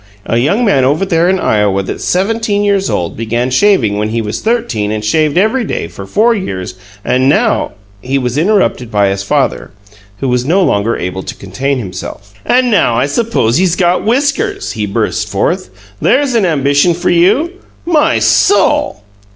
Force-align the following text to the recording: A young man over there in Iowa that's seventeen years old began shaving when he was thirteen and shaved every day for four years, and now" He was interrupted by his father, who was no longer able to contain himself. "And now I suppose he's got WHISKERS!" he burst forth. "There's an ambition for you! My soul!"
A 0.25 0.37
young 0.39 0.65
man 0.65 0.83
over 0.83 1.05
there 1.05 1.29
in 1.29 1.39
Iowa 1.39 1.83
that's 1.83 2.03
seventeen 2.03 2.63
years 2.63 2.89
old 2.89 3.15
began 3.15 3.51
shaving 3.51 3.99
when 3.99 4.09
he 4.09 4.19
was 4.19 4.41
thirteen 4.41 4.91
and 4.91 5.05
shaved 5.05 5.37
every 5.37 5.63
day 5.63 5.87
for 5.87 6.07
four 6.07 6.33
years, 6.33 6.73
and 7.05 7.29
now" 7.29 7.73
He 8.01 8.17
was 8.17 8.35
interrupted 8.35 8.89
by 8.89 9.09
his 9.09 9.21
father, 9.21 9.69
who 10.17 10.27
was 10.27 10.43
no 10.43 10.63
longer 10.63 10.97
able 10.97 11.21
to 11.21 11.35
contain 11.35 11.77
himself. 11.77 12.33
"And 12.43 12.71
now 12.71 12.95
I 12.95 13.05
suppose 13.05 13.57
he's 13.57 13.75
got 13.75 14.01
WHISKERS!" 14.03 14.71
he 14.71 14.87
burst 14.87 15.29
forth. 15.29 15.69
"There's 16.01 16.33
an 16.33 16.47
ambition 16.47 16.95
for 16.95 17.11
you! 17.11 17.59
My 17.85 18.17
soul!" 18.17 19.03